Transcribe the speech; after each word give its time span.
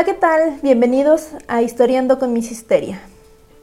Hola, 0.00 0.06
¿qué 0.06 0.18
tal? 0.18 0.58
Bienvenidos 0.62 1.28
a 1.46 1.60
Historiando 1.60 2.18
con 2.18 2.32
Miss 2.32 2.50
Histeria. 2.50 3.02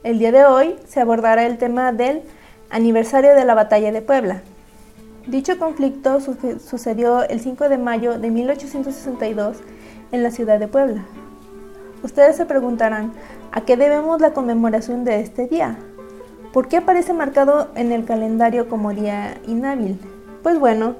El 0.04 0.20
día 0.20 0.30
de 0.30 0.44
hoy 0.44 0.76
se 0.86 1.00
abordará 1.00 1.44
el 1.44 1.58
tema 1.58 1.90
del 1.90 2.22
aniversario 2.70 3.34
de 3.34 3.44
la 3.44 3.54
Batalla 3.54 3.90
de 3.90 4.02
Puebla. 4.02 4.42
Dicho 5.26 5.58
conflicto 5.58 6.20
sucedió 6.20 7.28
el 7.28 7.40
5 7.40 7.68
de 7.68 7.78
mayo 7.78 8.20
de 8.20 8.30
1862 8.30 9.56
en 10.12 10.22
la 10.22 10.30
ciudad 10.30 10.60
de 10.60 10.68
Puebla. 10.68 11.06
Ustedes 12.04 12.36
se 12.36 12.46
preguntarán, 12.46 13.14
¿a 13.50 13.62
qué 13.62 13.76
debemos 13.76 14.20
la 14.20 14.32
conmemoración 14.32 15.04
de 15.04 15.18
este 15.18 15.48
día? 15.48 15.76
¿Por 16.52 16.68
qué 16.68 16.76
aparece 16.76 17.14
marcado 17.14 17.70
en 17.74 17.90
el 17.90 18.04
calendario 18.04 18.68
como 18.68 18.94
día 18.94 19.40
inhábil? 19.44 19.98
Pues 20.44 20.60
bueno, 20.60 20.94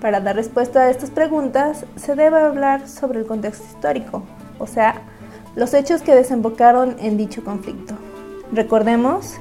para 0.00 0.20
dar 0.20 0.36
respuesta 0.36 0.84
a 0.84 0.90
estas 0.90 1.10
preguntas 1.10 1.84
se 1.96 2.14
debe 2.14 2.38
hablar 2.38 2.88
sobre 2.88 3.18
el 3.18 3.26
contexto 3.26 3.66
histórico, 3.66 4.22
o 4.58 4.66
sea, 4.66 5.02
los 5.56 5.74
hechos 5.74 6.02
que 6.02 6.14
desembocaron 6.14 6.96
en 7.00 7.16
dicho 7.16 7.42
conflicto. 7.44 7.94
Recordemos 8.52 9.38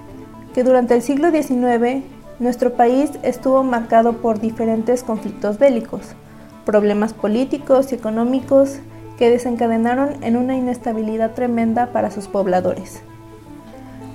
que 0.54 0.64
durante 0.64 0.96
el 0.96 1.02
siglo 1.02 1.30
XIX 1.32 2.04
nuestro 2.40 2.74
país 2.74 3.12
estuvo 3.24 3.64
marcado 3.64 4.14
por 4.14 4.40
diferentes 4.40 5.04
conflictos 5.04 5.58
bélicos, 5.58 6.02
problemas 6.66 7.14
políticos 7.14 7.92
y 7.92 7.96
económicos 7.96 8.80
que 9.18 9.30
desencadenaron 9.30 10.24
en 10.24 10.38
una 10.38 10.56
inestabilidad 10.56 11.34
tremenda 11.34 11.88
para 11.92 12.12
sus 12.12 12.28
pobladores. 12.28 13.02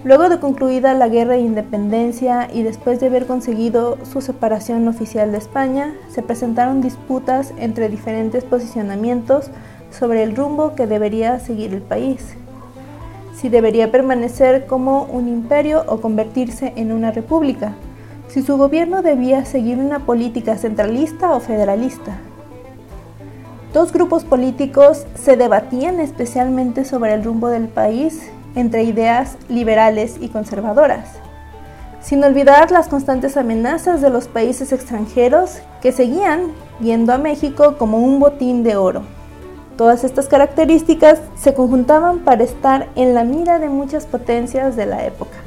Luego 0.05 0.29
de 0.29 0.41
concluida 0.41 0.95
la 0.95 1.09
guerra 1.09 1.35
de 1.35 1.41
independencia 1.41 2.49
y 2.53 2.65
después 2.65 2.99
de 2.99 3.07
haber 3.07 3.27
conseguido 3.27 3.99
su 4.05 4.21
separación 4.21 4.89
oficial 4.89 5.31
de 5.31 5.39
España, 5.39 5.95
se 6.09 6.23
presentaron 6.23 6.81
disputas 6.81 7.55
entre 7.57 7.89
diferentes 7.89 8.43
posicionamientos 8.43 9.51
sobre 9.93 10.23
el 10.23 10.35
rumbo 10.35 10.75
que 10.75 10.87
debería 10.87 11.39
seguir 11.39 11.75
el 11.75 11.83
país. 11.83 12.35
Si 13.35 13.49
debería 13.49 13.91
permanecer 13.91 14.67
como 14.67 15.05
un 15.05 15.29
imperio 15.29 15.85
o 15.89 16.01
convertirse 16.01 16.73
en 16.77 16.93
una 16.93 17.11
república. 17.11 17.75
Si 18.29 18.43
su 18.43 18.57
gobierno 18.57 19.03
debía 19.03 19.45
seguir 19.45 19.79
una 19.79 20.01
política 20.01 20.57
centralista 20.57 21.33
o 21.33 21.41
federalista. 21.41 22.19
Dos 23.73 23.93
grupos 23.93 24.25
políticos 24.25 25.07
se 25.15 25.37
debatían 25.37 25.99
especialmente 25.99 26.85
sobre 26.85 27.15
el 27.15 27.25
rumbo 27.25 27.49
del 27.49 27.69
país 27.69 28.31
entre 28.55 28.85
ideas 28.85 29.37
liberales 29.49 30.17
y 30.21 30.29
conservadoras, 30.29 31.09
sin 32.03 32.23
olvidar 32.23 32.71
las 32.71 32.89
constantes 32.89 33.39
amenazas 33.39 34.03
de 34.03 34.11
los 34.11 34.29
países 34.29 34.73
extranjeros 34.73 35.61
que 35.81 35.93
seguían 35.93 36.53
viendo 36.81 37.15
a 37.15 37.19
México 37.19 37.77
como 37.79 37.99
un 37.99 38.21
botín 38.21 38.63
de 38.63 38.77
oro. 38.77 39.03
Todas 39.83 40.05
estas 40.05 40.29
características 40.29 41.21
se 41.35 41.55
conjuntaban 41.55 42.21
para 42.21 42.45
estar 42.45 42.91
en 42.95 43.15
la 43.15 43.25
mira 43.25 43.59
de 43.59 43.69
muchas 43.69 44.07
potencias 44.07 44.77
de 44.77 44.87
la 44.87 45.05
época. 45.05 45.39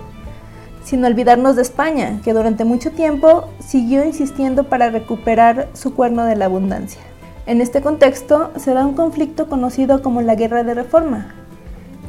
Sin 0.83 1.05
olvidarnos 1.05 1.55
de 1.55 1.61
España, 1.61 2.19
que 2.22 2.33
durante 2.33 2.66
mucho 2.66 2.92
tiempo 2.92 3.45
siguió 3.59 4.03
insistiendo 4.03 4.66
para 4.66 4.89
recuperar 4.89 5.69
su 5.72 5.95
cuerno 5.95 6.25
de 6.25 6.36
la 6.36 6.47
abundancia. 6.47 7.00
En 7.45 7.61
este 7.61 7.80
contexto 7.80 8.52
se 8.58 8.73
da 8.73 8.86
un 8.86 8.94
conflicto 8.94 9.47
conocido 9.47 10.02
como 10.02 10.22
la 10.22 10.36
Guerra 10.36 10.66
de 10.66 10.73
Reforma, 10.73 11.33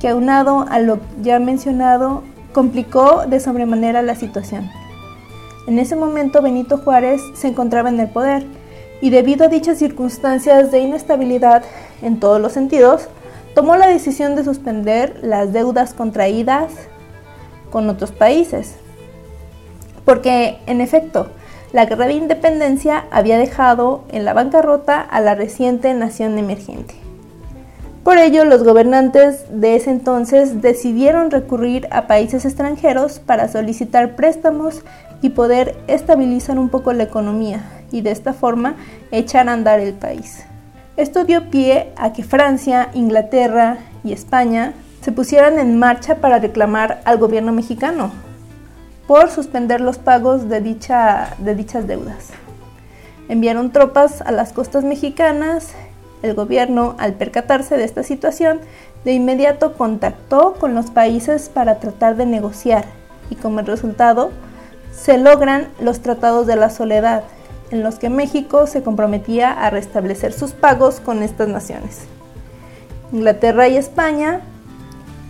que 0.00 0.08
aunado 0.08 0.66
a 0.68 0.80
lo 0.80 0.98
ya 1.22 1.38
mencionado 1.38 2.24
complicó 2.52 3.24
de 3.28 3.38
sobremanera 3.38 4.02
la 4.02 4.16
situación. 4.16 4.68
En 5.68 5.78
ese 5.78 5.94
momento 5.94 6.42
Benito 6.42 6.78
Juárez 6.78 7.22
se 7.36 7.46
encontraba 7.46 7.88
en 7.88 8.00
el 8.00 8.08
poder 8.08 8.44
y 9.00 9.10
debido 9.10 9.44
a 9.44 9.48
dichas 9.48 9.78
circunstancias 9.78 10.72
de 10.72 10.80
inestabilidad 10.80 11.62
en 12.02 12.20
todos 12.20 12.40
los 12.40 12.52
sentidos, 12.52 13.08
tomó 13.54 13.76
la 13.76 13.86
decisión 13.86 14.36
de 14.36 14.44
suspender 14.44 15.18
las 15.22 15.52
deudas 15.52 15.94
contraídas 15.94 16.72
con 17.70 17.88
otros 17.88 18.12
países. 18.12 18.74
Porque, 20.04 20.58
en 20.66 20.80
efecto, 20.80 21.28
la 21.72 21.86
guerra 21.86 22.06
de 22.06 22.14
independencia 22.14 23.04
había 23.10 23.38
dejado 23.38 24.04
en 24.10 24.24
la 24.24 24.34
bancarrota 24.34 25.00
a 25.00 25.20
la 25.20 25.34
reciente 25.34 25.92
nación 25.94 26.38
emergente. 26.38 26.94
Por 28.04 28.18
ello, 28.18 28.44
los 28.44 28.62
gobernantes 28.62 29.46
de 29.50 29.74
ese 29.74 29.90
entonces 29.90 30.62
decidieron 30.62 31.30
recurrir 31.32 31.88
a 31.90 32.06
países 32.06 32.44
extranjeros 32.44 33.18
para 33.18 33.48
solicitar 33.48 34.14
préstamos 34.14 34.82
y 35.22 35.30
poder 35.30 35.76
estabilizar 35.88 36.58
un 36.58 36.68
poco 36.68 36.92
la 36.92 37.02
economía 37.02 37.64
y 37.90 38.02
de 38.02 38.12
esta 38.12 38.32
forma 38.32 38.76
echar 39.10 39.48
a 39.48 39.54
andar 39.54 39.80
el 39.80 39.92
país. 39.92 40.44
Esto 40.96 41.24
dio 41.24 41.50
pie 41.50 41.92
a 41.96 42.14
que 42.14 42.24
Francia, 42.24 42.88
Inglaterra 42.94 43.76
y 44.02 44.12
España 44.12 44.72
se 45.02 45.12
pusieran 45.12 45.58
en 45.58 45.78
marcha 45.78 46.16
para 46.16 46.38
reclamar 46.38 47.02
al 47.04 47.18
gobierno 47.18 47.52
mexicano 47.52 48.12
por 49.06 49.30
suspender 49.30 49.82
los 49.82 49.98
pagos 49.98 50.48
de, 50.48 50.60
de 50.60 51.54
dichas 51.54 51.86
deudas. 51.86 52.30
Enviaron 53.28 53.72
tropas 53.72 54.22
a 54.22 54.32
las 54.32 54.54
costas 54.54 54.84
mexicanas. 54.84 55.72
El 56.22 56.32
gobierno, 56.32 56.94
al 56.98 57.12
percatarse 57.12 57.76
de 57.76 57.84
esta 57.84 58.02
situación, 58.02 58.60
de 59.04 59.12
inmediato 59.12 59.74
contactó 59.74 60.54
con 60.54 60.74
los 60.74 60.90
países 60.90 61.50
para 61.50 61.78
tratar 61.78 62.16
de 62.16 62.24
negociar 62.24 62.86
y 63.28 63.34
como 63.34 63.60
resultado 63.60 64.30
se 64.92 65.18
logran 65.18 65.68
los 65.78 66.00
tratados 66.00 66.46
de 66.46 66.56
la 66.56 66.70
soledad, 66.70 67.24
en 67.70 67.82
los 67.82 67.96
que 67.98 68.10
México 68.10 68.66
se 68.66 68.82
comprometía 68.82 69.52
a 69.52 69.70
restablecer 69.70 70.32
sus 70.32 70.52
pagos 70.52 71.00
con 71.00 71.22
estas 71.22 71.48
naciones. 71.48 72.02
Inglaterra 73.12 73.68
y 73.68 73.76
España 73.76 74.40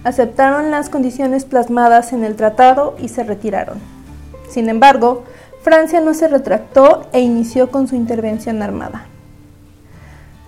aceptaron 0.04 0.70
las 0.70 0.88
condiciones 0.88 1.44
plasmadas 1.44 2.12
en 2.12 2.24
el 2.24 2.36
tratado 2.36 2.94
y 2.98 3.08
se 3.08 3.24
retiraron. 3.24 3.78
Sin 4.48 4.68
embargo, 4.68 5.24
Francia 5.62 6.00
no 6.00 6.14
se 6.14 6.28
retractó 6.28 7.06
e 7.12 7.20
inició 7.20 7.70
con 7.70 7.88
su 7.88 7.96
intervención 7.96 8.62
armada. 8.62 9.06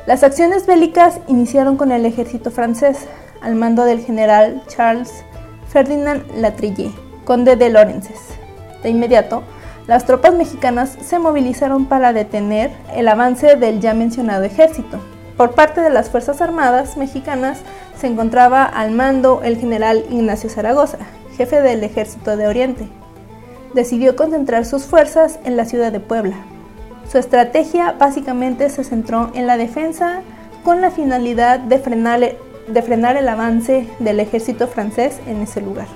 Las 0.07 0.23
acciones 0.23 0.65
bélicas 0.67 1.21
iniciaron 1.27 1.77
con 1.77 1.93
el 1.93 2.07
ejército 2.07 2.51
francés, 2.51 3.07
al 3.43 3.55
mando 3.57 3.85
del 3.85 4.01
general 4.01 4.63
Charles 4.69 5.13
Ferdinand 5.69 6.25
Latrille, 6.37 6.93
conde 7.25 7.57
de 7.57 7.69
Lorences. 7.69 8.19
De 8.83 8.91
inmediato, 8.91 9.43
las 9.89 10.05
tropas 10.05 10.35
mexicanas 10.35 10.99
se 11.03 11.19
movilizaron 11.19 11.87
para 11.87 12.13
detener 12.13 12.71
el 12.95 13.09
avance 13.09 13.57
del 13.57 13.81
ya 13.81 13.95
mencionado 13.95 14.45
ejército. 14.45 15.01
Por 15.39 15.53
parte 15.53 15.81
de 15.81 15.89
las 15.89 16.11
Fuerzas 16.11 16.43
Armadas 16.43 16.99
mexicanas 16.99 17.61
se 17.99 18.07
encontraba 18.07 18.65
al 18.65 18.91
mando 18.91 19.41
el 19.43 19.57
general 19.57 20.05
Ignacio 20.11 20.51
Zaragoza, 20.51 20.99
jefe 21.39 21.63
del 21.63 21.83
Ejército 21.83 22.37
de 22.37 22.47
Oriente. 22.47 22.87
Decidió 23.73 24.15
concentrar 24.15 24.67
sus 24.67 24.85
fuerzas 24.85 25.39
en 25.45 25.57
la 25.57 25.65
ciudad 25.65 25.91
de 25.91 26.01
Puebla. 26.01 26.37
Su 27.11 27.17
estrategia 27.17 27.93
básicamente 27.93 28.69
se 28.69 28.85
centró 28.85 29.31
en 29.33 29.47
la 29.47 29.57
defensa 29.57 30.21
con 30.65 30.83
la 30.83 30.91
finalidad 30.91 31.61
de 31.61 31.79
frenar, 31.79 33.17
el 33.17 33.29
avance 33.29 33.89
del 34.01 34.21
ejército 34.21 34.69
francés 34.69 35.19
en 35.27 35.41
ese 35.41 35.63
lugar. 35.63 35.87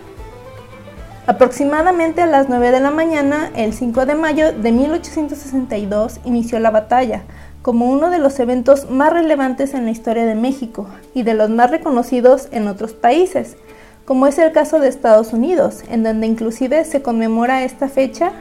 Aproximadamente 1.25 2.21
a 2.21 2.27
las 2.27 2.49
9 2.49 2.73
de 2.73 2.81
la 2.81 2.91
mañana, 2.91 3.53
el 3.55 3.73
5 3.73 4.07
de 4.07 4.17
mayo 4.17 4.53
de 4.53 4.73
1862, 4.73 6.19
inició 6.25 6.59
la 6.59 6.73
batalla, 6.73 7.23
como 7.63 7.89
uno 7.89 8.11
de 8.11 8.19
los 8.19 8.41
eventos 8.41 8.91
más 8.91 9.13
relevantes 9.13 9.73
en 9.75 9.85
la 9.85 9.93
historia 9.93 10.27
de 10.27 10.35
México 10.35 10.89
y 11.15 11.23
de 11.23 11.35
los 11.35 11.49
más 11.49 11.71
reconocidos 11.71 12.49
en 12.51 12.67
otros 12.67 12.93
países, 12.93 13.57
como 14.05 14.27
es 14.27 14.37
el 14.39 14.51
caso 14.51 14.81
de 14.81 14.89
Estados 14.89 15.33
Unidos, 15.33 15.85
en 15.89 16.03
donde 16.03 16.27
inclusive 16.27 16.85
se 16.85 17.03
conmemora 17.03 17.63
esta 17.63 17.89
fecha, 17.89 18.33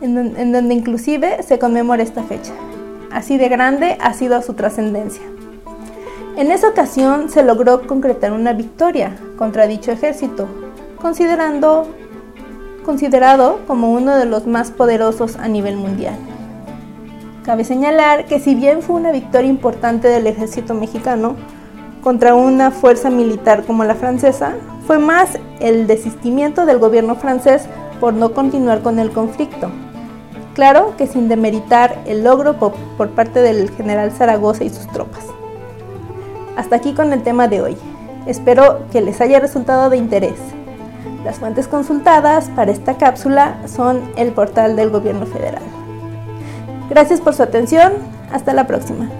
en, 0.00 0.52
donde 0.52 0.72
inclusive 0.72 1.42
se 1.42 1.58
conmemora 1.58 2.04
esta 2.04 2.22
fecha. 2.22 2.52
Así 3.10 3.38
de 3.38 3.48
grande 3.48 3.98
ha 4.00 4.12
sido 4.12 4.40
su 4.40 4.54
trascendencia. 4.54 5.22
En 6.36 6.52
esa 6.52 6.68
ocasión 6.68 7.28
se 7.28 7.42
logró 7.42 7.88
concretar 7.88 8.32
una 8.32 8.52
victoria 8.52 9.16
contra 9.36 9.66
dicho 9.66 9.90
ejército, 9.90 10.46
considerando, 11.00 11.86
considerado 12.84 13.60
como 13.66 13.92
uno 13.92 14.16
de 14.16 14.26
los 14.26 14.46
más 14.46 14.70
poderosos 14.70 15.36
a 15.36 15.48
nivel 15.48 15.76
mundial. 15.76 16.16
Cabe 17.44 17.64
señalar 17.64 18.26
que 18.26 18.40
si 18.40 18.54
bien 18.54 18.82
fue 18.82 18.96
una 18.96 19.12
victoria 19.12 19.48
importante 19.48 20.08
del 20.08 20.26
ejército 20.26 20.74
mexicano 20.74 21.36
contra 22.02 22.34
una 22.34 22.70
fuerza 22.70 23.08
militar 23.10 23.64
como 23.64 23.84
la 23.84 23.94
francesa, 23.94 24.54
fue 24.86 24.98
más 24.98 25.38
el 25.60 25.86
desistimiento 25.86 26.66
del 26.66 26.78
gobierno 26.78 27.16
francés 27.16 27.66
por 28.00 28.14
no 28.14 28.32
continuar 28.32 28.82
con 28.82 28.98
el 28.98 29.10
conflicto. 29.10 29.70
Claro 30.54 30.94
que 30.96 31.06
sin 31.06 31.28
demeritar 31.28 31.98
el 32.06 32.24
logro 32.24 32.54
por 32.56 33.10
parte 33.10 33.40
del 33.40 33.70
general 33.70 34.10
Zaragoza 34.10 34.64
y 34.64 34.70
sus 34.70 34.86
tropas. 34.88 35.24
Hasta 36.56 36.76
aquí 36.76 36.94
con 36.94 37.12
el 37.12 37.22
tema 37.22 37.46
de 37.46 37.60
hoy. 37.60 37.76
Espero 38.26 38.86
que 38.90 39.02
les 39.02 39.20
haya 39.20 39.38
resultado 39.38 39.90
de 39.90 39.98
interés. 39.98 40.55
Las 41.26 41.40
fuentes 41.40 41.66
consultadas 41.66 42.50
para 42.50 42.70
esta 42.70 42.98
cápsula 42.98 43.56
son 43.66 44.12
el 44.16 44.30
portal 44.30 44.76
del 44.76 44.90
Gobierno 44.90 45.26
Federal. 45.26 45.64
Gracias 46.88 47.20
por 47.20 47.34
su 47.34 47.42
atención. 47.42 47.94
Hasta 48.30 48.54
la 48.54 48.68
próxima. 48.68 49.10